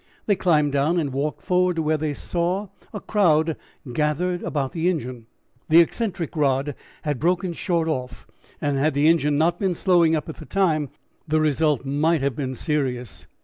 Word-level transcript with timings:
They 0.25 0.35
climbed 0.35 0.71
down 0.71 0.97
and 0.99 1.13
walked 1.13 1.43
forward 1.43 1.75
to 1.75 1.83
where 1.83 1.95
they 1.95 2.15
saw 2.15 2.69
a 2.91 2.99
crowd 2.99 3.55
gathered 3.93 4.41
about 4.41 4.71
the 4.71 4.89
engine. 4.89 5.27
The 5.69 5.77
eccentric 5.79 6.35
rod 6.35 6.73
had 7.03 7.19
broken 7.19 7.53
short 7.53 7.87
off, 7.87 8.25
and 8.59 8.79
had 8.79 8.95
the 8.95 9.07
engine 9.07 9.37
not 9.37 9.59
been 9.59 9.75
slowing 9.75 10.15
up 10.15 10.27
at 10.27 10.37
the 10.37 10.45
time, 10.47 10.89
the 11.27 11.39
result 11.39 11.85
might 11.85 12.21
have 12.21 12.35
been 12.35 12.55
serious. 12.55 13.27